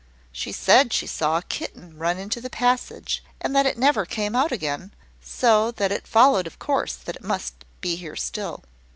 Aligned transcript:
"She 0.31 0.51
said 0.51 0.93
she 0.93 1.05
saw 1.05 1.37
a 1.37 1.43
kitten 1.43 1.95
run 1.95 2.17
into 2.17 2.41
the 2.41 2.49
passage, 2.49 3.23
and 3.39 3.55
that 3.55 3.67
it 3.67 3.77
never 3.77 4.03
came 4.03 4.35
out 4.35 4.51
again: 4.51 4.91
so 5.21 5.69
that 5.69 5.91
it 5.91 6.07
followed 6.07 6.47
of 6.47 6.57
course 6.57 6.95
that 6.95 7.17
it 7.17 7.23
must 7.23 7.53
be 7.81 7.97
here 7.97 8.15
still. 8.15 8.63